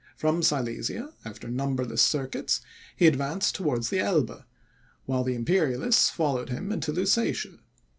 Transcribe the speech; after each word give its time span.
From 0.17 0.41
Silesia, 0.41 1.13
after 1.25 1.47
numberless 1.47 2.01
circuits, 2.01 2.61
he 2.95 3.05
advanced 3.05 3.53
towards 3.53 3.91
the 3.91 3.99
Elbe, 3.99 4.45
while 5.05 5.23
the 5.23 5.35
Imperialists 5.35 6.09
followed 6.09 6.49
him 6.49 6.71
into 6.71 6.91
Lusatia. 6.91 7.59